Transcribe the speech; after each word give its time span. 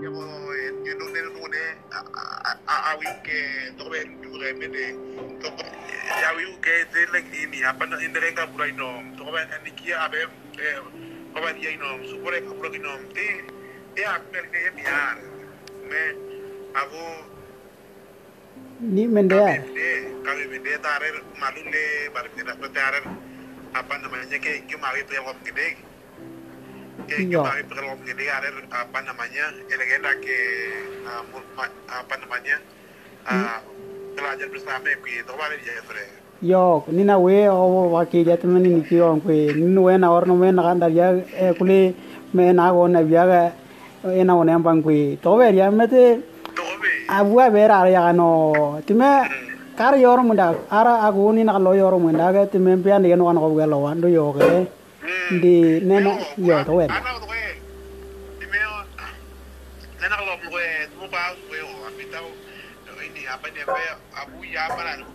Yo, 0.00 0.10
yo 0.10 0.94
no 0.98 1.06
no 1.08 1.48
ne 1.48 1.64
a 1.92 2.76
a 2.92 2.96
wi 2.98 3.06
ke 3.24 3.38
to 3.78 3.84
be 3.90 4.00
du 4.22 4.30
re 4.40 4.52
me 4.54 4.68
de 4.68 4.86
to 5.42 5.48
ya 6.22 6.30
ke 6.64 6.74
te 6.92 7.02
le 7.12 7.20
ini 7.20 7.64
apa 7.64 7.86
na 7.86 7.96
indere 7.98 8.34
ka 8.34 8.46
pura 8.48 8.68
ino 8.68 8.88
to 9.16 9.24
be 9.24 9.40
ni 9.64 9.72
kia 9.78 9.98
abe 10.06 10.20
eh 10.58 10.80
ba 11.34 11.52
dia 11.54 11.70
ino 11.76 11.88
supore 12.10 12.40
ka 12.42 12.52
pura 12.58 12.70
ino 12.74 12.92
te 13.14 13.28
e 13.96 14.02
a 14.04 14.18
per 14.32 14.44
ne 14.52 14.60
mi 14.76 14.84
ar 14.86 15.18
me 15.90 16.02
avo 16.82 17.04
ni 18.80 19.06
mende 19.08 19.36
ya 19.36 19.58
de 19.76 19.88
ka 20.24 20.32
be 20.50 20.58
de 20.64 20.78
tare 20.80 21.08
malu 21.40 21.62
le. 21.72 22.10
Bar 22.14 22.26
ke 22.34 22.42
da 22.44 22.54
tare 22.74 23.00
apa 23.74 23.94
namanya 24.02 24.38
ke 24.40 24.66
ke 24.68 24.76
mari 24.80 25.04
pe 25.04 25.16
ko 25.22 25.32
gede 25.44 25.68
que 27.10 27.16
Iya. 27.26 27.30
yo 27.34 27.42
mari 27.42 27.62
pe 27.66 27.74
ko 27.74 27.92
gede 28.06 28.24
are 28.30 28.48
apa 28.70 28.98
namanya 29.02 29.44
que 30.22 30.38
ah, 31.10 31.22
mu- 31.30 31.48
ma- 31.58 31.74
apa 31.90 32.14
namanya 32.22 32.56
ah, 33.26 33.58
belajar 34.14 34.46
bersama 34.46 34.86
que 35.02 35.22
to 35.26 35.32
vale 35.34 35.58
ya 35.58 35.82
sore? 35.86 36.04
Yo 36.42 36.84
ni 36.88 37.02
na 37.04 37.18
we 37.18 37.48
o 37.50 37.90
wa 37.90 38.04
ki 38.06 38.24
ja 38.24 38.36
tmen 38.38 38.62
ni 38.62 38.80
ki 38.86 39.00
on 39.02 39.20
kwe 39.20 39.52
ni 39.58 39.66
no 39.66 39.82
we 39.90 39.98
na 39.98 40.08
or 40.14 40.24
no 40.26 40.36
me 40.36 40.50
na 40.52 40.62
kan 40.62 40.78
dar 40.78 40.90
ya 40.90 41.10
e 41.18 41.52
kule 41.58 41.94
me 42.32 42.52
na 42.52 42.70
go 42.72 42.86
na 42.86 43.02
bia 43.02 43.26
ga 43.26 43.42
e 44.06 44.22
na 44.24 44.34
one 44.38 44.54
bang 44.62 44.80
kwe 44.82 45.18
to 45.20 45.34
we 45.36 45.50
ya 45.52 45.70
me 45.70 45.86
te 45.86 46.16
to 46.54 46.62
be. 46.80 46.90
abu 47.10 47.40
a 47.40 47.50
be 47.50 47.66
ra 47.66 47.84
ya 47.90 48.12
no. 48.12 48.80
Time 48.86 49.26
kar 49.76 49.98
yor 49.98 50.22
mu 50.22 50.34
da 50.34 50.54
ara 50.70 51.02
agu 51.10 51.34
ni 51.34 51.42
na 51.44 51.58
lo 51.58 51.72
yor 51.74 51.98
mu 51.98 52.12
da 52.16 52.32
ga 52.32 52.46
time 52.46 52.78
pe 52.82 52.90
an 52.90 53.02
no 53.02 53.26
kan 53.26 53.36
ko 53.36 53.54
ga 53.58 53.66
lo 53.66 53.78
wan 53.84 54.00
do 54.00 54.08
yo 54.08 54.32
ke 54.32 54.66
di 55.38 55.78
ne 55.86 56.00
na 56.02 56.10
yo 56.38 56.64
to 56.66 56.72
we 56.74 56.84
ana 56.90 57.14
to 57.22 57.26
we 57.30 57.38
dimeo 58.42 58.82
nana 60.02 60.16
lo 60.26 60.34
mo 60.42 60.50
we 60.50 60.64
mo 60.98 61.06
ba 61.06 61.30
we 61.46 61.58
o 61.62 61.70
apita 61.86 62.18
o 62.18 62.30
ini 62.98 63.22
apa 63.30 63.46
ne 63.54 63.62
we 63.62 63.82
abu 64.18 64.42
ya 64.42 64.66
para 64.74 64.98
no 64.98 65.06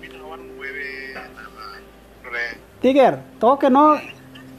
ke 3.59 3.67
no 3.69 3.99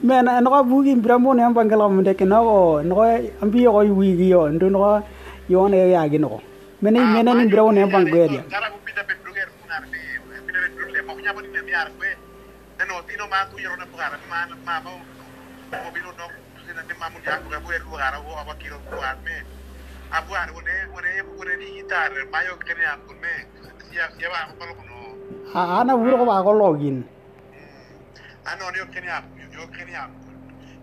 me 0.03 0.21
na 0.21 0.39
no 0.41 0.63
bu 0.63 0.83
gi 0.85 0.93
bramo 0.93 1.33
ne 1.33 2.13
ke 2.13 2.25
no 2.25 2.81
no 2.85 2.95
ambi 3.41 3.63
yo 3.65 3.73
wi 3.73 4.13
gi 4.13 4.29
yo 4.29 4.47
no 4.53 5.01
yo 5.49 5.67
ne 5.67 5.89
ya 5.89 6.05
gi 6.07 6.19
no 6.21 6.37
me 6.81 6.91
ni 6.91 6.99
me 7.01 7.23
na 7.25 7.33
ni 7.33 7.49
bramo 7.49 7.71
ne 7.73 7.81
tino 13.07 13.25
ma 13.25 13.43
na 14.45 14.55
ma 14.65 14.79
ma 14.85 15.16
mo 15.71 15.91
bino 15.91 16.11
no 16.15 16.25
sina 16.63 16.81
ni 16.87 16.93
mamu 16.95 17.19
ya 17.25 17.39
ku 17.43 17.49
bu 17.51 17.71
er 17.71 17.83
pugara 17.83 18.19
wo 18.23 18.31
aba 18.39 18.55
kilo 18.55 18.79
pugar 18.87 19.17
me 19.23 19.43
abu 20.11 20.31
ar 20.33 20.47
one 20.55 20.63
one 20.95 21.09
one 21.35 21.53
ni 21.59 21.83
gitar. 21.83 22.11
Mayo 22.31 22.55
kene 22.63 22.83
am 22.87 22.99
kun 23.07 23.19
me 23.19 23.33
sia 23.91 24.07
sia 24.15 24.29
ba 24.31 24.47
ko 24.55 24.63
no 24.63 24.97
a 25.53 25.81
ana 25.83 25.93
wuro 25.95 26.23
ba 26.23 26.43
ko 26.43 26.51
login? 26.55 27.03
Ano 28.47 28.71
ni 28.71 28.79
kene 28.95 29.09
am 29.11 29.25
yo 29.51 29.67
kene 29.67 29.93
am 29.95 30.11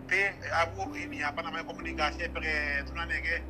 pe 0.05 0.33
abu 0.53 0.93
ini 0.93 1.25
apa 1.25 1.41
namanya 1.41 1.65
komunikasi 1.65 2.29
pe 2.29 2.85
tunane 2.85 3.17
ke 3.25 3.41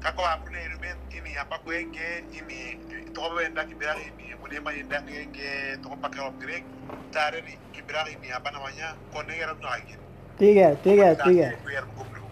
kako 0.00 0.24
abu 0.24 0.48
ne 0.48 0.72
ruben 0.72 0.96
ini 1.12 1.36
apa 1.36 1.60
ko 1.60 1.68
enge 1.68 2.24
ini. 2.32 2.80
To 3.12 3.20
ko 3.20 3.36
benda 3.36 3.64
ki 3.68 3.76
biar 3.76 4.00
ini. 4.00 4.32
Mune 4.40 4.56
ma 4.64 4.72
inda 4.72 5.04
enge 5.04 5.76
to 5.84 5.88
ko 5.88 5.96
pakai 6.00 6.24
om 6.24 6.38
grek 6.40 6.64
tare 7.12 7.44
ni 7.44 7.60
ki 7.76 7.84
biar 7.84 8.08
ini 8.08 8.32
apa 8.32 8.48
namanya 8.48 8.96
kone 9.12 9.36
era 9.36 9.52
no 9.52 9.68
lagi 9.68 10.07
tiger 10.38 10.72
tiger 10.82 11.14
tiger 11.18 11.52
biar 11.66 11.84
ko 11.94 12.02
blu 12.06 12.22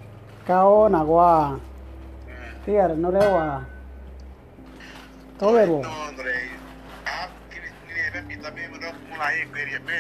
kao 0.47 0.89
na 0.89 1.01
kwa 1.05 1.59
tiger 2.65 2.95
no 2.97 3.11
le 3.11 3.19
wa 3.19 3.47
to 5.39 5.47
we 5.51 5.63
ro 5.67 5.79
no 5.83 5.93
andre 6.09 6.37
ah 7.07 7.27
kini 7.51 7.69
ni 7.87 7.95
era 8.07 8.21
mi 8.23 8.35
tabe 8.39 8.63
mo 8.71 8.77
no 8.79 8.89
mulai 9.11 9.43
ko 9.51 9.57
eri 9.59 9.79
me 9.87 9.99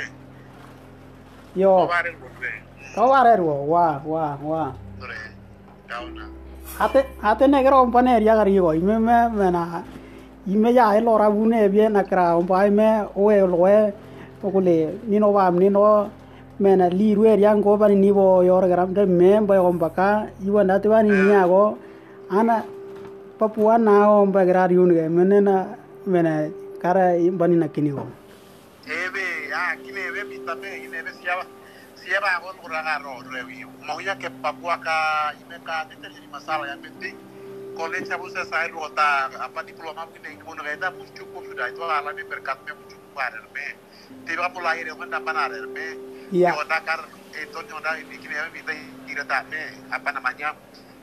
yo 1.59 1.71
ko 1.83 1.87
bare 1.91 2.11
ko 2.15 2.27
be 2.41 2.51
to 2.95 3.03
wa 3.03 3.21
re 3.27 3.35
ro 3.37 3.57
wa 3.67 3.87
wa 4.07 4.25
wa 4.39 4.63
andre 4.71 5.19
kauna 5.91 6.25
ate 6.79 7.01
ate 7.23 7.45
ne 7.51 7.59
gero 7.63 7.87
pane 7.91 8.23
ya 8.23 8.35
gari 8.39 8.59
go 8.59 8.71
ime 8.71 8.97
me 9.03 9.17
me 9.35 9.47
na 9.51 9.83
ime 10.47 10.71
ya 10.71 10.95
e 10.95 11.01
lora 11.03 11.27
bu 11.31 11.43
ne 11.47 11.69
bien 11.69 11.93
na 11.93 12.03
kra 12.07 12.39
on 12.39 12.47
pa 12.47 12.71
me 12.71 13.03
o 13.19 13.31
e 13.35 13.41
lo 13.43 13.67
e 13.67 13.93
to 16.59 16.65
ko 16.65 16.69
le 16.69 16.77
ni 16.77 16.77
no 16.77 16.77
wa 16.77 16.77
ni 16.77 16.77
no 16.77 16.77
me 16.77 16.77
na 16.77 16.89
li 16.89 17.15
ru 17.15 17.25
er 17.25 17.39
yang 17.39 17.61
go 17.61 17.77
ba 17.77 17.89
ni 17.89 18.13
bo 18.13 18.43
yor 18.43 18.69
gram 18.69 18.95
de 18.95 19.07
me 19.07 19.41
ba 19.41 19.61
on 19.63 19.79
ba 19.79 19.91
ka 19.91 20.27
i 20.45 20.51
wa 20.51 20.63
na 20.63 20.79
te 20.79 20.89
wa 20.89 21.03
ni 21.03 21.11
nya 21.11 21.47
go 21.47 21.79
ana 22.31 22.65
papua 23.39 23.79
na 23.79 24.09
on 24.09 24.33
ba 24.33 24.45
gra 24.45 24.67
ri 24.67 24.79
un 24.79 24.95
ge 24.95 25.09
me 25.09 25.25
ne 25.25 25.41
na 25.41 25.77
me 26.07 26.23
na 26.23 26.49
kara 26.81 27.17
i 27.19 27.31
ba 27.31 27.47
ni 27.49 27.57
na 27.57 27.69
kini 27.69 27.91
go 27.91 28.07
ebe 28.87 29.53
ah 29.53 29.77
kine 29.77 30.01
ebe 30.09 30.25
mi 30.25 30.39
tabe 30.47 30.81
kine 30.81 30.97
ebe 30.97 31.13
siapa 31.23 31.45
siapa 31.95 32.29
aku 32.39 32.63
kurang 32.63 32.87
aro 32.87 33.21
rewi 33.33 33.67
maunya 33.87 34.15
ke 34.17 34.31
Papua 34.43 34.79
ka 34.79 35.33
ime 35.43 35.59
ka 35.65 35.85
tidak 35.91 36.09
jadi 36.15 36.29
masalah 36.33 36.69
yang 36.69 36.81
penting 36.81 37.17
kolej 37.77 38.09
sabu 38.09 38.33
selesai 38.33 38.73
lu 38.73 38.81
kota 38.81 39.29
apa 39.37 39.61
diploma 39.69 40.09
yang 40.25 40.41
mau 40.49 40.57
ngerti 40.57 40.89
pun 40.97 41.07
cukup 41.13 41.43
sudah 41.53 41.69
itu 41.69 41.85
alami 41.85 42.25
berkatnya 42.25 42.73
pun 42.73 42.89
cukup 42.89 43.21
ada 43.21 43.45
me 43.53 43.77
tiba 44.25 44.49
lahir 44.49 44.89
yang 44.89 44.97
mana 44.97 45.21
mana 45.21 45.53
ada 45.53 45.61
me 45.69 46.16
Iya. 46.35 46.51
Nyonda 46.59 46.79
kar 46.83 47.01
itu 47.39 47.59
nyonda 47.71 47.91
ini 48.03 48.17
kini 48.19 48.35
kira 49.07 49.23
tak 49.29 49.47
me 49.47 49.63
apa 49.95 50.09
namanya 50.11 50.51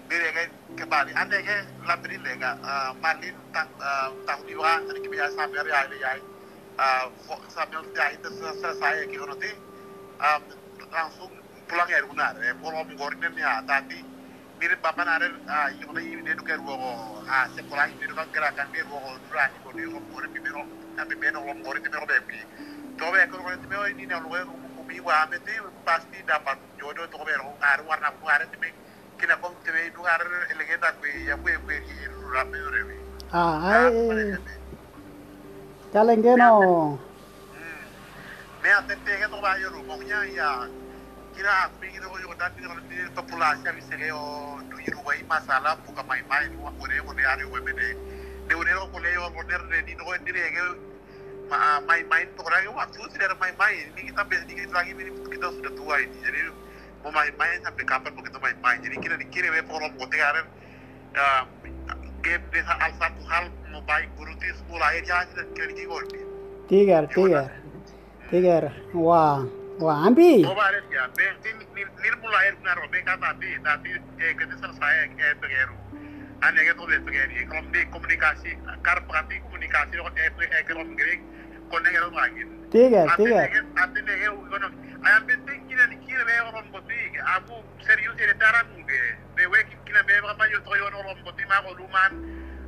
Bire 0.03 0.35
kan 0.35 0.49
kembali 0.75 1.15
anda 1.15 1.39
ke 1.39 1.57
labri 1.87 2.19
lega 2.19 2.59
malin 2.99 3.31
tak 3.55 3.71
tahun 4.27 4.43
dua 4.51 4.83
tadi 4.83 4.99
kebiasaan 4.99 5.47
sampai 5.47 5.59
hari 5.63 5.71
hari 5.71 5.97
hari 6.03 6.23
sambil 7.47 7.87
dia 7.95 8.11
itu 8.11 8.27
selesai 8.35 9.07
kira 9.07 9.23
nanti 9.31 9.51
langsung 10.91 11.31
pulang 11.71 11.87
ya 11.87 12.03
benar 12.03 12.35
ya 12.43 12.51
pulau 12.59 12.83
menggoreng 12.83 13.23
ya 13.39 13.63
tadi 13.63 14.03
mirip 14.59 14.83
bapak 14.83 15.07
nare 15.07 15.27
yang 15.79 15.91
lagi 15.95 16.19
ini 16.19 16.35
tuh 16.35 16.43
kayak 16.43 16.67
ah 17.31 17.47
sekolah 17.55 17.87
ini 17.87 18.03
tuh 18.03 18.15
kan 18.19 18.27
gerakan 18.35 18.67
dia 18.75 18.83
gua 18.91 19.15
durang 19.23 19.51
itu 19.55 19.69
dia 19.71 19.87
ngomongin 19.87 20.29
di 20.35 20.39
biro 20.43 20.63
nanti 20.99 21.13
biro 21.15 21.39
ngomongin 21.39 21.79
di 21.79 21.89
biro 21.89 22.05
bebi 22.05 22.39
coba 22.99 23.15
ya 23.23 23.25
kalau 23.31 23.43
biro 23.55 23.83
ini 23.87 24.03
nih 24.03 24.62
umi 24.93 25.01
wa 25.01 25.25
ameti 25.25 25.51
pasti 25.81 26.21
dapat 26.21 26.57
jodoh 26.77 27.09
tuh 27.09 27.25
biro 27.25 27.49
ngaruh 27.57 27.85
warna 27.89 28.13
ngaruh 28.13 28.45
tapi 28.45 28.69
kina 29.17 29.33
kong 29.41 29.57
tebe 29.65 29.89
itu 29.89 29.97
ngaruh 29.97 30.53
elegenda 30.53 30.93
gue 31.01 31.09
ya 31.25 31.33
gue 31.33 31.53
gue 31.65 31.77
di 31.81 31.95
rapi 32.29 32.57
revi 32.61 32.97
ah 33.33 33.89
ai 33.89 34.37
kalen 35.89 36.21
ge 36.21 36.33
no. 36.37 36.97
Me 38.61 38.69
atente 38.69 39.11
que 39.17 39.27
to 39.27 39.37
va 39.41 39.57
yo 39.57 39.69
rumongnya 39.73 40.23
ya. 40.29 40.69
Kira 41.33 41.67
aku 41.67 41.75
pikir 41.81 42.05
ko 42.05 42.15
yo 42.21 42.29
dan 42.37 42.53
ni 42.85 42.97
populasi 43.17 43.65
abi 43.65 43.81
se 43.81 43.97
yo 43.97 44.61
du 44.69 44.77
yiru 44.77 45.01
wai 45.01 45.25
masalah 45.25 45.73
buka 45.81 46.05
mai 46.05 46.21
mai 46.29 46.53
wa 46.61 46.69
kore 46.77 47.01
ko 47.01 47.11
ne 47.17 47.23
ari 47.25 47.45
webe 47.49 47.73
de 47.73 47.97
de 48.45 48.53
une 48.53 48.73
ko 48.93 48.97
le 49.01 49.09
yo 49.09 49.25
de 49.41 49.77
ni 49.89 49.93
no 49.97 50.05
ndire 50.21 50.53
ke 50.53 50.92
ma 51.49 51.79
mai 51.83 52.03
mai 52.07 52.23
to 52.35 52.43
ra 52.43 52.59
wa 52.71 52.85
tu 52.91 53.03
sih 53.11 53.19
mai 53.39 53.51
mai 53.59 53.75
ni 53.95 54.09
kita 54.09 54.21
kita 54.29 54.73
lagi 54.73 54.91
ini 54.95 55.11
kita 55.29 55.47
sudah 55.59 55.71
tua 55.75 55.95
ini. 55.99 56.17
Jadi 56.23 56.39
mau 57.03 57.11
main 57.11 57.33
main 57.35 57.59
sampai 57.59 57.83
kapan 57.83 58.15
begitu 58.15 58.39
main 58.39 58.55
main 58.63 58.79
jadi 58.79 58.95
kita 58.95 59.15
dikira 59.19 59.51
we 59.51 59.61
porom 59.67 59.91
ko 59.99 60.07
tegaren 60.07 60.47
game 62.23 62.43
de 62.55 62.59
al 62.63 62.91
satu 62.95 63.21
hal 63.27 63.51
mau 63.75 63.83
baik 63.83 64.07
guru 64.15 64.31
ti 64.39 64.47
sekolah 64.55 64.89
aja 64.95 65.27
kira 65.51 65.71
di 65.75 65.83
gol 65.83 66.03
tiger 66.71 67.03
tiger. 67.11 67.51
tiger. 68.31 68.63
Wa 68.95 69.43
wa 69.83 69.93
ambi 70.07 70.47
Coba 70.47 70.71
ya, 70.87 71.11
be 71.11 71.27
ni 71.43 71.83
ni 71.83 72.07
mulai 72.23 72.55
benar 72.55 72.79
be 72.87 72.99
kata 73.03 73.35
tadi 73.35 73.59
tadi 73.59 73.91
eh 74.23 74.31
kita 74.39 74.55
selesai 74.63 75.11
eh 75.11 75.35
begeru. 75.43 75.82
Ane 76.43 76.59
ke 76.59 76.75
tuh 76.75 76.91
begeri, 76.91 77.47
kalau 77.47 77.71
di 77.71 77.87
komunikasi, 77.87 78.51
kar 78.83 78.99
berarti 79.07 79.39
komunikasi 79.47 79.95
dengan 79.95 80.11
eh 80.19 80.27
eh 80.27 80.63
kalau 80.67 80.83
begeri, 80.91 81.15
konek 81.71 81.95
itu 81.95 82.11
lagi. 82.11 82.43
tiger 82.73 83.07
tiger 83.15 83.63
Ati 83.79 83.99
nege 84.03 84.27
ugono, 84.27 84.67
ayam 85.07 85.23
penting 85.23 85.61
kina 85.69 85.87
ni 85.87 85.95
kina 86.03 86.25
be 86.25 86.33
orang 86.43 86.67
boti, 86.73 86.99
aku 87.21 87.55
serius 87.85 88.17
ini 88.19 88.33
cara 88.41 88.59
mungkin. 88.75 89.15
Be 89.39 89.47
we 89.47 89.63
kina 89.87 90.03
be 90.03 90.13
apa 90.19 90.43
yo 90.51 90.59
toyo 90.67 90.91
orang 90.91 91.15
boti 91.23 91.43
mah 91.47 91.63
luman. 91.63 92.11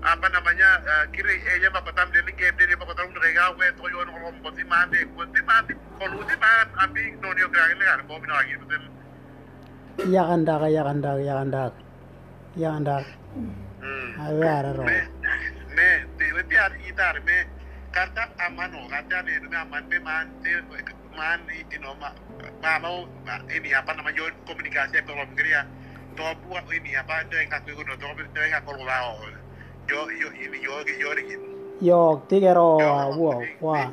Apa 0.05 0.29
namanya 0.29 0.69
kiri 1.11 1.41
eh 1.41 1.65
ya 1.65 1.73
bapak 1.73 1.97
tam 1.97 2.13
dari 2.13 2.31
game 2.37 2.53
dari 2.55 2.77
bapak 2.77 2.93
tam 2.95 3.09
dari 3.11 3.33
gawe 3.33 3.65
toyo 3.75 4.05
orang 4.05 4.37
boti 4.39 4.63
mah 4.63 4.85
be 4.87 5.03
boti 5.17 5.41
mah 5.43 5.65
di 5.67 5.73
kalau 5.99 6.21
di 6.23 6.35
mah 6.37 6.69
ambi 6.85 7.11
nonio 7.19 7.49
kira 7.51 7.73
kan? 7.75 8.07
Bawa 8.07 8.23
lagi 8.23 8.55
betul. 8.55 8.87
ya 10.05 10.23
kanda 10.29 10.55
ya 12.55 12.71
അത് 14.23 14.35
വേറെ 14.41 14.71
nah, 23.27 23.39
ini 23.55 23.69
apa 23.79 23.91
namanya 23.97 24.23
komunikasi 24.47 24.95
ekonomi 24.99 25.33
Korea 25.37 25.61
to 26.17 26.25
buat 26.43 26.65
ini 26.77 26.91
apa 27.01 27.23
itu 27.23 27.35
yang 27.39 27.51
aku 27.57 27.67
ikut 27.75 27.87
to 27.99 28.07
aku 28.59 28.71
lawan 28.83 29.35
yo 29.91 30.01
yo 30.21 30.29
ini 30.43 30.57
yo 30.67 30.75
yo 30.87 30.95
yo 30.99 31.11
gitu. 31.29 31.47
tiga 32.31 32.51
roh 32.57 32.79
wow 32.79 33.39
wow 33.63 33.87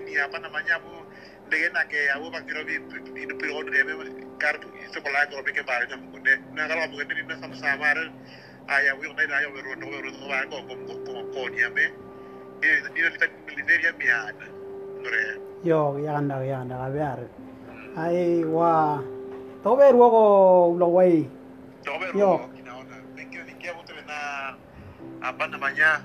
ini. 0.00 0.12
Apa 0.20 0.36
namanya 0.44 0.76
bu 0.84 0.94
dengan 1.48 1.70
nak 1.76 1.92
ya 1.92 2.14
bu 2.20 2.26
pakai 2.28 2.62
ini 3.24 3.34
periode 3.40 3.68
dia 3.72 3.84
kartu 4.36 4.68
sekolah 4.92 5.20
ekonomi 5.28 5.52
kemarin 5.56 5.86
sama 5.92 6.06
kuda 6.12 6.34
nah 6.56 6.64
kalau 6.68 6.84
bukan 6.92 7.12
ini 7.12 7.34
sama 7.40 7.54
sama 7.56 7.90
ayawiona 8.68 9.36
ayawirondo 9.36 9.86
vango 10.28 10.56
kokonya 11.06 11.68
me 11.70 11.84
inolitabilizeria 12.96 13.92
miana 13.98 14.46
nore 15.02 15.22
yo 15.64 15.98
yaganda 15.98 16.34
yaganda 16.44 16.76
yo. 22.14 22.40
apa 25.22 25.44
namanya. 25.48 25.98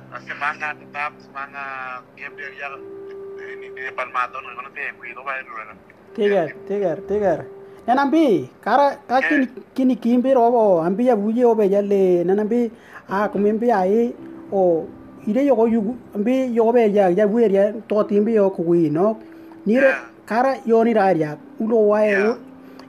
nenambi 7.87 8.49
kara 8.63 8.95
kakini 9.07 9.43
eh. 9.43 9.63
kini 9.73 9.95
kimbi 9.95 10.33
robo 10.33 10.81
ambi 10.81 11.07
ya 11.07 11.15
buye 11.15 11.45
obe 11.45 11.69
yale 11.69 12.23
nenambi 12.23 12.71
a 13.09 13.27
kumimbi 13.29 13.71
ai 13.71 14.13
o 14.53 14.85
ire 15.27 15.45
yoko 15.45 15.67
yugu 15.67 15.95
ambi 16.15 16.55
yoko 16.55 16.77
ya 16.77 17.09
ya 17.09 17.27
buye 17.27 17.47
ya 17.51 17.73
to 17.87 18.03
timbi 18.03 18.35
yo 18.35 18.49
kuwi 18.49 18.89
no? 18.89 19.17
Nire 19.65 19.89
eh. 19.89 19.95
kara 20.25 20.57
yoni 20.65 20.93
raria 20.93 21.37
ulo 21.59 21.87
wae 21.89 22.35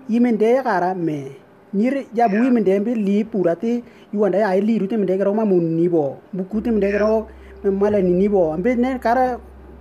imende 0.09 0.63
kara 0.63 0.95
me. 0.95 1.43
Nyir 1.75 2.05
ya 2.15 2.29
bui 2.29 2.51
mende 2.51 2.81
mbi 2.81 2.95
li 2.95 3.25
purati 3.25 3.83
yuanda 4.13 4.39
ya 4.39 4.61
li 4.61 4.79
rute 4.79 4.97
mende 4.97 5.17
kero 5.17 5.33
ma 5.33 5.45
mun 5.45 5.77
nibo 5.77 6.21
bukuti 6.33 6.69
mende 6.71 6.93
kero 6.93 7.27
mala 7.65 7.99
ni 8.03 8.13
nibo 8.13 8.53
ambi 8.53 8.77
ne 8.77 8.99
kara 9.01 9.41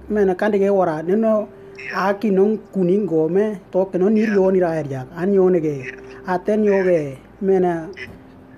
mena 0.09 0.35
kande 0.35 0.57
ke 0.57 0.69
wara 0.71 1.03
neno 1.03 1.47
aki 1.93 2.31
non 2.31 2.57
kuning 2.73 3.07
gome 3.07 3.59
to 3.71 3.85
ke 3.85 3.97
non 3.97 4.13
niryo 4.13 4.51
ni 4.51 4.59
raer 4.59 4.87
jak. 4.87 5.07
An 5.15 5.33
yo 5.33 5.49
nege 5.49 5.85
aten 6.27 6.63
yo 6.63 6.83
ge 6.83 7.17
mena 7.41 7.89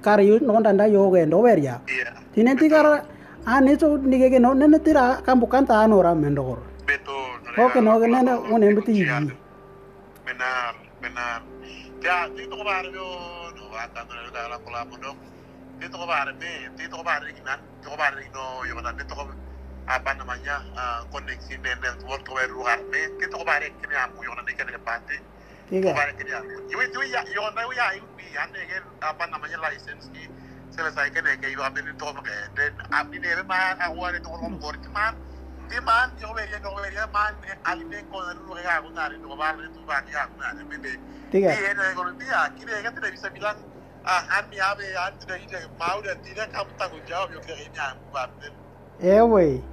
kar 0.01 0.19
yu 0.21 0.39
non 0.39 0.63
danda 0.63 0.85
yo 0.87 1.09
ge 1.11 1.25
ndo 1.25 1.41
ber 1.41 1.59
jak. 1.59 1.81
Iya. 1.87 2.55
Ti 2.59 2.69
kar 2.69 3.05
an 3.45 3.67
eso 3.67 3.97
ni 3.97 4.17
ge 4.17 4.39
non 4.39 4.57
nene 4.57 4.79
tira 4.83 5.21
kambu 5.25 5.47
kanta 5.47 5.83
an 5.83 5.93
ora 5.93 6.15
mendor 6.15 6.57
beto 6.87 7.15
no 7.57 7.69
ke 7.69 7.79
no 7.81 7.99
ge 7.99 8.07
nene 8.07 8.33
unen 8.51 8.75
biti 8.75 8.93
yi 8.99 9.05
mena 10.25 10.73
mena 11.01 11.41
ya 12.01 12.27
ti 12.35 12.43
to 12.47 12.57
bar 12.63 12.85
yo 12.85 13.07
no 13.55 13.63
va 13.71 13.87
ta 13.93 14.01
no 14.07 14.13
da 14.35 14.47
la 14.51 14.57
kola 14.59 14.85
mo 14.89 14.97
no. 15.03 15.11
Ti 15.79 15.87
to 15.89 15.97
bar 16.07 16.27
me 16.39 16.51
ti 16.77 16.87
to 16.87 17.03
bar 17.03 17.21
ignan. 17.27 17.59
To 17.83 17.91
bar 17.97 18.13
no 18.35 18.43
yo 18.67 18.81
ta 18.81 18.91
ti 18.97 19.03
to 19.07 19.15
apa 19.87 20.15
namanya 20.15 20.63
uh, 20.79 21.03
koneksi 21.11 21.59
dan 21.59 21.75
network 21.83 22.23
to 22.23 22.31
weru 22.31 22.63
ke 23.19 23.27
to 23.27 23.37
bare 23.43 23.67
ke 23.67 23.85
ni 23.87 23.95
amu 23.99 24.23
yona 24.23 24.39
ne 24.47 24.51
ke 24.55 24.63
ne 24.63 24.79
pate 24.79 25.17
to 25.67 25.91
bare 25.91 26.11
ke 26.15 26.23
ni 26.23 26.31
amu 26.31 26.55
iwe 26.71 27.03
ya 27.11 27.19
yona 27.35 27.61
ya 27.75 27.85
iwi 27.99 28.25
apa 29.03 29.23
namanya 29.27 29.59
license 29.59 30.07
ki 30.15 30.31
selesai 30.71 31.11
ke 31.11 31.19
ne 31.19 31.35
ke 31.35 31.51
iwa 31.51 31.67
be 31.75 31.83
ni 31.83 31.91
to 31.99 32.07
ke 32.23 32.35
then 32.55 32.71
abi 32.95 33.19
ne 33.19 33.35
be 33.35 33.43
ma 33.43 33.75
aware 33.91 34.19
to 34.19 34.29
ngom 34.31 34.55
gor 34.63 34.71
ki 34.79 34.87
man 34.95 35.19
ti 35.67 35.75
man 35.83 36.15
yo 36.15 36.31
be 36.31 36.47
ya 36.47 36.59
no 36.63 36.79
ya 36.87 37.03
man 37.11 37.35
ali 37.67 37.83
ne 37.83 37.99
kau 38.07 38.23
dari 38.23 38.39
luar 38.39 38.79
ko 38.79 38.89
na 38.95 39.11
ri 39.11 39.19
to 39.19 39.35
bare 39.35 39.67
tu 39.67 39.83
ba 39.83 39.99
ya 40.07 40.23
ko 40.31 40.35
na 40.39 40.55
iya 40.55 40.63
be 40.63 40.77
de 40.79 40.93
ti 41.27 41.43
ya 41.43 42.47
kini 42.55 42.71
ne 42.71 42.87
tidak 42.87 43.11
bisa 43.11 43.27
bilang 43.35 43.59
ah 44.07 44.23
kami 44.31 44.55
mi 44.55 44.57
ave 44.63 44.95
tidak 45.19 45.67
mau 45.75 45.99
dan 45.99 46.15
tidak 46.23 46.47
kamu 46.55 46.71
tanggung 46.79 47.03
jawab 47.03 47.35
yang 47.35 47.43
ke 47.43 47.51
aku 47.51 47.79
amu 47.83 48.07
ba 48.15 48.23
Ewe. 49.03 49.72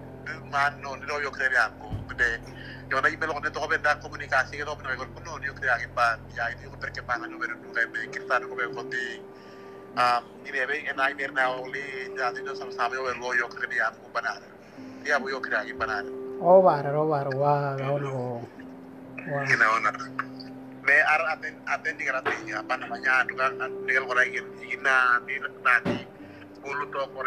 manon 0.49 0.99
no 1.07 1.21
yo 1.21 1.31
crean 1.31 1.71
de 2.17 2.39
yo 2.89 3.01
na 3.01 3.09
imelo 3.09 3.33
con 3.33 3.43
todo 3.51 3.69
comunicación 4.01 4.51
que 4.51 4.65
no 4.65 4.75
no 4.75 5.13
con 5.13 5.23
no 5.23 5.39
yo 5.41 5.55
crean 5.55 5.81
en 5.81 5.89
pan 5.91 6.19
ya 6.35 6.51
y 6.51 6.63
yo 6.63 6.71
porque 6.71 7.01
pan 7.03 7.21
no 7.29 7.39
ver 7.39 7.55
no 7.55 7.73
me 7.73 8.11
que 8.11 8.19
está 8.19 8.39
con 8.39 8.89
ti 8.89 9.21
ah 9.95 10.21
me 10.43 10.59
en 10.59 10.99
oli 10.99 12.15
ya 12.17 12.31
de 12.31 12.41
no 12.43 12.55
sabe 12.55 13.01
ver 13.01 13.15
yo 13.37 13.49
crean 13.49 13.93
con 13.95 14.13
banana 14.13 14.45
ya 15.03 15.17
voy 15.17 15.31
yo 15.31 15.41
crean 15.41 15.67
en 15.67 15.77
banana 15.77 16.09
oh 16.41 16.61
bar 16.61 16.87
oh 16.95 17.07
bar 17.07 17.27
wow, 17.33 17.77
no 17.77 17.99
no 17.99 18.41
que 19.47 19.57
no 19.57 19.79
no 19.79 19.91
me 20.81 21.01
ar 21.01 21.21
aten 21.37 21.61
aten 21.65 21.97
di 21.97 22.05
gratis 22.05 22.41
ya 22.45 22.63
pan 22.63 22.79
namanya 22.81 23.21
tukang 23.29 23.53
tinggal 23.85 24.09
orang 24.09 24.27
ingin 24.33 24.45
ingin 24.65 24.81
nanti 24.81 25.37
nanti 25.61 25.97
10 26.61 26.93
toko 26.93 27.21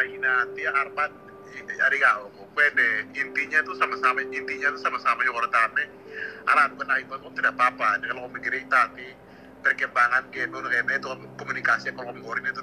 അറിയാവോ 1.87 2.25
പിന്നെ 2.57 2.87
intinya 3.21 3.59
tuh 3.67 3.75
sama-sama 3.81 4.21
intinya 4.39 4.69
tuh 4.75 4.83
sama-sama 4.87 5.21
yoratane 5.29 5.85
aran 6.51 6.71
menaikkan 6.81 7.27
tidak 7.35 7.53
apa-apa 7.59 7.89
kalau 8.07 8.31
tadi 8.75 9.07
perkembangan 9.65 10.23
ke 10.31 10.45
itu 10.47 10.59
game 10.75 10.91
itu 10.93 11.11
komunikasi 11.41 11.89
kalau 11.99 12.13
ngorin 12.13 12.47
itu 12.47 12.61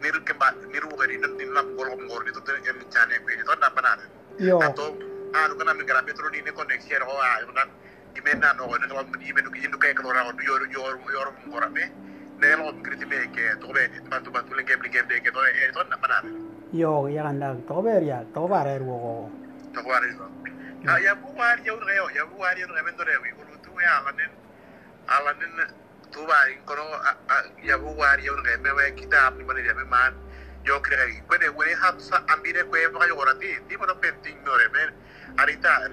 niru 0.00 0.20
kemba 0.28 0.48
niru 0.72 0.88
ngari 0.94 1.18
ini, 1.18 1.28
din 1.38 1.50
lam 1.56 1.66
golom 1.76 2.00
ngori 2.08 2.30
itu 2.30 2.40
tuh 2.46 2.54
yang 2.62 2.76
mencari 2.78 3.18
itu 3.18 3.44
tidak 3.44 3.72
benar. 3.76 3.98
atau 4.68 4.88
ah 5.34 5.44
kan 5.58 5.66
kami 5.68 5.82
kerap 5.88 6.06
itu 6.06 6.22
ini 6.32 6.50
koneksi 6.54 6.88
ya 6.92 7.02
oh 7.02 7.18
ah 7.18 7.36
itu 7.42 7.52
kan 7.52 7.68
gimana 8.14 8.48
no 8.56 8.70
kan 8.72 8.84
kalau 8.86 9.04
gimana 9.20 9.48
kita 9.52 9.66
itu 9.68 9.78
kayak 9.82 9.96
kalau 9.98 10.14
orang 10.14 10.38
yor 10.40 10.62
yor 10.70 10.94
yor 11.12 11.28
ngorame 11.50 11.84
nih 12.40 12.52
lo 12.56 12.72
migrasi 12.72 13.04
mereka 13.04 13.58
tuh 13.60 13.72
be 13.74 13.84
bantu 14.12 14.28
bantu 14.30 14.52
lagi 14.54 14.76
beli 14.76 14.90
game 14.92 15.08
deh 15.08 15.18
itu 15.18 15.28
itu 15.28 15.80
tidak 15.80 15.98
apa 15.98 16.45
yo 16.72 17.06
yaganda 17.06 17.54
tober 17.68 18.02
ya 18.02 18.24
tobarer 18.34 18.82
ya, 18.82 18.86
wo 18.86 19.30
tobarer 19.74 20.10
no 20.18 20.26
ya. 20.82 20.98
Ya 20.98 21.14
bu 21.14 21.30
war 21.38 21.58
yo 21.62 21.78
re 21.78 21.94
yo 22.14 22.26
bu 22.26 22.38
war 22.42 22.58
yo 22.58 22.66
re 22.66 22.82
ben 22.82 22.98
re 22.98 23.16
wi 23.22 23.30
ulu 23.38 23.54
tu 23.62 23.70
ya 23.78 24.02
alanen 24.02 24.30
alanen 25.06 25.54
eh, 25.62 25.70
tu 26.10 26.26
ba 26.26 26.34
in 26.50 26.58
kono 26.66 26.82
ya 27.62 27.78
bu 27.78 27.94
war 27.94 28.18
yo 28.18 28.34
re 28.34 28.56
me 28.58 28.70
we 28.74 28.90
kita 28.98 29.30
apni 29.30 29.44
mani 29.46 29.62
re 29.62 29.74
me 29.74 29.84
man. 29.84 30.14
Yo 30.64 30.80
kre 30.80 30.98
eh, 30.98 31.22
ko 31.28 31.38
de 31.38 31.50
we 31.54 31.70
hat 31.74 32.00
sa 32.00 32.22
ambire 32.34 32.66
ko 32.66 32.74
e 32.74 32.88
ba 32.90 33.06
yo 33.06 33.14
rati 33.14 33.62
di 33.68 33.76
mo 33.76 33.86
penting 34.02 34.42
no 34.42 34.56
re 34.58 34.66
men 34.74 34.90
arita 35.38 35.86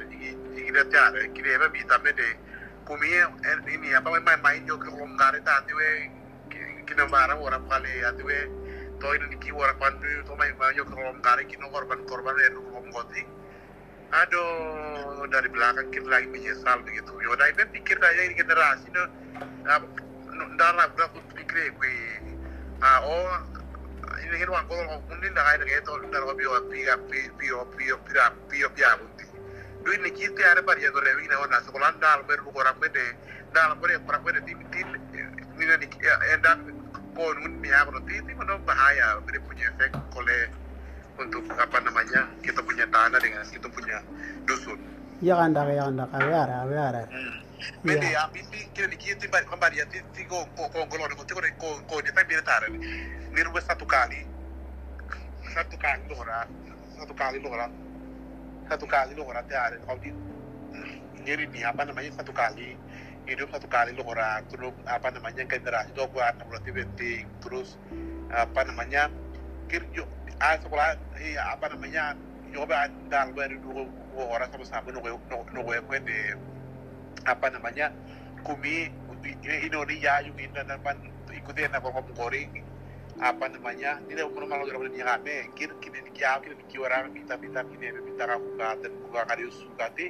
igretare 0.58 1.30
kire 1.34 1.51
ya, 1.53 1.60
be 1.60 1.70
bi 1.70 1.86
tambe 1.86 2.13
de 2.18 2.34
kumie 2.86 3.22
eh, 3.22 3.58
ni 3.65 3.77
ni 3.77 3.94
apa 3.94 4.10
mai 4.10 4.38
mai 4.42 4.63
yo 4.65 4.77
kro 4.77 5.06
ngare 5.06 5.38
ta 5.46 5.62
ti 5.68 5.74
we 5.74 6.10
kinambara 6.86 7.38
ora 7.38 7.60
pale 7.60 7.89
ya 8.01 8.12
ti 8.13 8.24
we 8.24 8.62
ki 9.43 9.51
ora 9.51 9.74
pandu 9.75 10.24
to 10.24 10.36
mai 10.36 10.51
mai 10.55 10.72
yo 10.75 10.86
ke 10.86 10.95
ngare 10.95 11.43
kino 11.45 11.67
korban 11.69 12.00
korban 12.07 12.36
ya 12.39 12.50
ngom 12.55 12.88
goti 12.91 13.25
aduh 14.15 15.27
dari 15.27 15.50
belakang 15.51 15.91
kita 15.91 16.07
lagi 16.07 16.27
menyesal 16.31 16.79
begitu 16.88 17.12
yo 17.19 17.36
dai 17.36 17.51
be 17.51 17.67
pikir 17.67 18.00
aja 18.00 18.22
ini 18.24 18.36
generasi 18.39 18.88
no 18.95 19.03
ndara 20.55 20.88
bra 20.95 21.12
ku 21.12 21.19
pikir 21.36 21.75
gue 21.75 21.95
ah 22.79 23.03
oh 23.03 23.43
ini 24.24 24.39
kan 24.39 24.50
wang 24.55 24.65
kalau 24.72 25.03
mungkin 25.03 25.36
dah 25.36 25.45
ada 25.51 25.67
kayak 25.67 25.83
itu 25.83 25.93
ndara 26.07 26.31
bio 26.31 26.55
pia 26.72 26.95
pia 27.12 27.27
pia 27.36 27.60
pia 27.75 27.95
pia 28.07 28.25
pia 28.48 28.67
pia 28.72 28.89
bunti 29.03 29.25
dui 29.83 30.00
ni 30.00 30.15
kiti 30.15 30.41
are 30.48 30.63
bari 30.63 30.88
yago 30.88 31.03
rewi 31.03 31.27
na 31.27 31.43
ona 31.43 31.60
sekolah 31.67 31.91
dal 32.00 32.24
ber 32.24 32.39
bu 32.39 32.55
orang 32.55 32.79
bede 32.79 33.19
dal 33.51 33.75
bere 33.83 34.00
orang 34.07 34.24
bede 34.24 34.39
tim 34.48 34.63
tim 34.72 34.88
ni 35.60 35.63
ni 35.67 35.88
enda 36.31 36.55
konon 37.13 37.53
pihak 37.62 37.88
roti 37.89 38.13
itu 38.20 38.32
menurut 38.36 38.63
bahaya 38.65 39.17
jadi 39.25 39.39
punya 39.46 39.65
efek 39.74 39.91
oleh 40.17 40.41
untuk 41.17 41.46
apa 41.53 41.77
namanya 41.86 42.25
kita 42.41 42.60
punya 42.65 42.86
tanah 42.89 43.20
dengan 43.22 43.46
kita 43.46 43.67
punya 43.70 43.98
dusun 44.50 44.79
ya 45.22 45.38
kan 45.38 45.53
dak 45.53 45.70
ya 45.70 45.86
kan 45.88 45.96
dak 46.01 46.10
awe 46.12 46.34
ara 46.34 46.55
awe 46.65 46.77
ara 46.77 47.03
Mende 47.79 48.12
ya 48.12 48.27
bibi 48.27 48.60
kira 48.75 48.91
ni 48.91 49.00
kiti 49.00 49.24
bari 49.32 49.48
kambari 49.48 49.79
ya 49.79 49.88
titi 49.88 50.27
go 50.27 50.43
go 50.51 50.67
go 50.67 50.84
go 50.84 50.96
loro 51.00 51.15
kote 51.15 51.32
ko 51.55 51.79
ko 51.88 51.96
ni 52.03 52.12
pai 52.12 52.27
biretare 52.27 52.67
ni 52.67 53.39
ruwe 53.39 53.62
satu 53.63 53.88
kali 53.88 54.20
satu 55.55 55.79
kali 55.79 56.03
lora 56.12 56.43
satu 57.00 57.13
kali 57.15 57.39
lora 57.39 57.72
satu 58.67 58.84
kali 58.84 59.15
lora 59.15 59.39
te 59.48 59.55
are 59.55 59.79
kau 59.88 59.96
di 59.96 60.12
nyeri 61.24 61.48
ni 61.48 61.63
apa 61.63 61.88
namanya 61.88 62.12
satu 62.20 62.36
kali 62.36 62.75
hidup 63.24 63.48
satu 63.56 63.68
kali 63.72 63.96
loh 63.96 64.03
orang 64.12 64.44
terus 64.51 64.75
apa 64.84 65.08
namanya 65.15 65.48
generasi 65.48 65.96
itu 65.96 66.01
aku 66.03 66.20
anak 66.20 66.44
berarti 66.48 66.72
penting 66.75 67.24
terus 67.39 67.80
apa 68.34 68.68
namanya 68.68 69.08
kirjo 69.72 70.03
ah 70.44 70.60
sekolah 70.60 71.00
iya 71.22 71.56
apa 71.56 71.72
namanya 71.72 72.18
coba 72.53 72.92
dal 73.08 73.32
dari 73.34 73.58
dulu 73.58 73.88
orang 74.20 74.50
sama 74.51 74.65
sama 74.68 74.89
nunggu 74.92 75.18
nunggu 75.56 75.72
aku 75.80 75.98
di 76.03 76.20
apa 77.24 77.48
namanya 77.50 77.89
kumi 78.44 78.92
eh, 79.24 79.60
Indonesia 79.63 80.20
juga 80.27 80.62
dan 80.62 80.77
apa 80.77 81.00
ikutin 81.32 81.72
apa 81.72 81.88
kamu 81.89 82.12
goreng 82.13 82.51
apa 83.22 83.46
namanya 83.46 84.01
tidak 84.10 84.34
perlu 84.34 84.46
malu 84.50 84.65
gerabel 84.65 84.89
ni 84.89 85.00
kami 85.00 85.36
kir 85.53 85.72
kini 85.80 86.01
ni 86.01 86.12
kiau 86.18 86.42
kini 86.42 86.58
ni 86.58 86.65
kiu 86.68 86.82
orang 86.84 87.13
minta 87.13 87.38
minta 87.38 87.62
kini 87.62 87.94
minta 88.01 88.25
kamu 88.25 88.58
kata 88.58 88.88
buka 89.06 89.22
kali 89.30 89.44
kati 89.77 90.06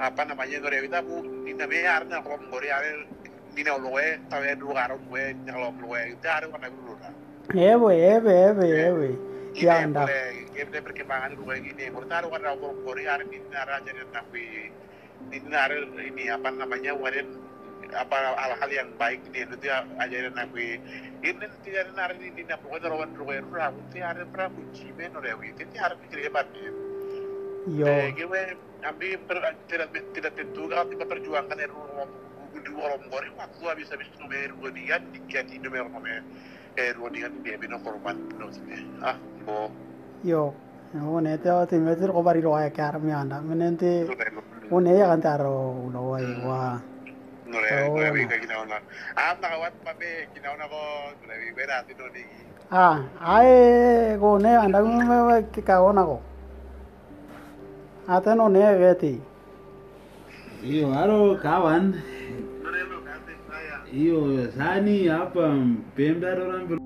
apa 0.00 0.20
namanya 0.24 0.56
gore 0.60 0.78
kita 0.88 1.00
bu 1.04 1.16
ni 1.44 1.52
na 1.52 1.66
be 1.66 1.84
arna 1.84 2.22
ko 2.22 2.38
ngori 2.48 2.68
are 2.72 3.04
na 3.52 3.76
loe 3.76 4.06
tawe 4.30 4.54
du 4.56 4.66
garo 4.72 4.96
we 5.10 5.32
ni 5.32 5.52
lo 5.52 5.68
loe 5.80 6.00
itu 6.16 6.28
are 6.28 6.46
wana 6.48 6.68
dulu 6.70 6.96
na 7.00 7.08
ewe 7.52 7.92
ewe 7.96 8.32
ewe 8.48 8.66
ewe 8.88 9.10
ya 9.54 9.84
anda 9.84 10.06
Game 10.52 10.68
perkembangan 10.68 11.32
gue 11.32 11.64
gini, 11.64 11.88
bertaruh 11.88 12.28
wana 12.28 12.52
ko 12.56 12.72
ngori 12.84 13.04
are 13.08 13.24
ni 13.24 13.40
na 13.52 13.64
raja 13.64 13.92
ni 13.92 14.04
na 14.12 14.20
ni 15.28 15.38
na 15.48 16.02
ini 16.02 16.28
apa 16.32 16.48
namanya 16.50 16.96
warin 16.96 17.28
apa 17.92 18.16
hal-hal 18.40 18.70
yang 18.72 18.88
baik 18.96 19.20
ini 19.28 19.44
itu 19.44 19.68
ya 19.68 19.84
ajarin 20.00 20.32
nabi 20.32 20.80
ini 21.20 21.46
tidak 21.60 21.92
ada 21.92 22.08
nari 22.08 22.32
di 22.32 22.42
nabi 22.48 22.64
kita 22.72 22.88
rawan 22.88 23.12
ruwe 23.12 23.36
rawu 23.52 23.80
ti 23.92 24.00
ada 24.00 24.24
prabu 24.32 24.64
cimen 24.72 25.12
ore 25.12 25.36
wi 25.36 25.52
ti 25.52 25.64
ada 25.76 25.92
pikir 26.00 26.24
hebat 26.24 26.48
ya 26.56 26.72
yo 27.70 27.86
gue 27.86 28.42
ambi 28.82 29.14
tidak 29.70 29.94
tidak 30.10 30.32
tentu 30.34 30.66
kalau 30.66 30.84
tiba 30.90 31.04
perjuangkan 31.06 31.58
eru 31.62 31.78
di 32.62 32.70
orang 32.74 33.02
gore 33.08 33.28
waktu 33.38 33.62
habis 33.64 33.88
habis 33.94 34.10
numero 34.18 34.54
dua 34.58 34.70
dia 34.74 34.96
tiga 35.14 35.40
di 35.46 35.56
numero 35.62 35.86
nome 35.86 36.20
eh 36.74 36.90
dua 36.92 37.08
dia 37.14 37.30
dia 37.42 37.54
bino 37.56 37.78
korban 37.80 38.18
no 38.36 38.50
ah 39.06 39.16
bo 39.46 39.70
yo 40.26 40.52
one 40.92 41.38
te 41.38 41.48
o 41.48 41.64
te 41.64 41.78
meter 41.78 42.10
ko 42.10 42.20
bari 42.20 42.42
roa 42.42 42.66
kar 42.74 42.98
mi 42.98 43.14
anda 43.14 43.38
menente 43.40 44.10
one 44.68 44.90
ya 44.92 45.14
kan 45.14 45.20
taro 45.22 45.88
lo 45.90 46.18
wa 46.18 46.82
Nure, 47.52 47.68
nure 47.68 48.08
bi 48.16 48.24
ka 48.24 48.40
ginauna. 48.40 48.80
Ah, 49.12 49.36
nakawat 49.36 49.76
pa 49.84 49.92
be, 50.00 50.24
ginauna 50.32 50.64
ko, 50.72 51.12
nure 51.20 51.36
bi 51.36 51.52
be 51.52 51.62
natin 51.68 51.94
no 52.00 52.06
ni. 52.08 52.24
Ah, 52.72 52.96
ai 53.20 54.16
ko 54.16 54.40
ne 54.40 54.56
anda 54.56 54.80
ko 54.80 54.88
me 54.88 55.36
ke 55.52 55.60
ka 55.60 55.76
Ateno 58.08 58.48
ne 58.48 58.74
veti. 58.78 59.20
Hiyo 60.62 60.88
haro 60.90 61.34
kawan. 61.42 61.94
Hiyo 63.92 64.48
sani 64.56 65.06
hapa 65.08 65.48
mpembe 65.48 66.26
arorambiro 66.30 66.81